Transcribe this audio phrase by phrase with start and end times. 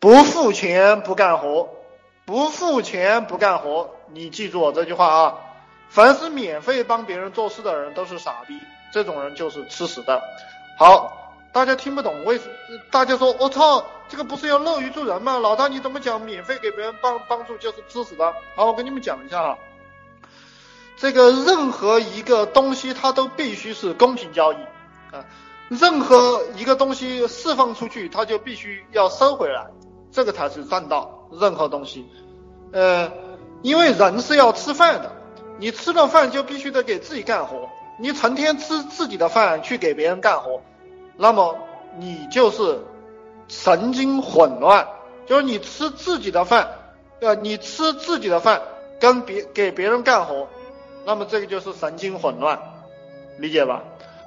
[0.00, 1.68] 不付钱不干活，
[2.24, 3.90] 不付钱不干活。
[4.12, 5.34] 你记住我这句话啊！
[5.88, 8.60] 凡是免费帮别人做事的人都是傻逼，
[8.92, 10.22] 这种人就是吃屎的。
[10.78, 12.44] 好，大家听不懂为什？
[12.92, 15.38] 大家说我操，这个不是要乐于助人吗？
[15.38, 18.32] 老大你怎么讲免费给别人帮帮助就是吃屎的？
[18.54, 19.58] 好，我跟你们讲一下哈。
[20.96, 24.56] 这个任何一个东西它都必须是公平交易
[25.12, 25.24] 啊，
[25.68, 29.66] 任何一个东西释放出去，它就必须要收回来，
[30.10, 31.14] 这个才是正道。
[31.30, 32.06] 任何东西，
[32.72, 33.12] 呃，
[33.60, 35.12] 因为人是要吃饭的。
[35.58, 40.62] 你吃了饭就必须得给自己干活，你成天吃自己的饭去给别人干活，
[41.16, 41.58] 那么
[41.98, 42.80] 你就是
[43.48, 44.88] 神经混乱，
[45.26, 46.68] 就是你吃自己的饭，
[47.20, 48.62] 呃，你吃自己的饭
[49.00, 50.48] 跟别给别人干活，
[51.04, 52.58] 那么这个就是神经混乱，
[53.38, 53.82] 理解吧？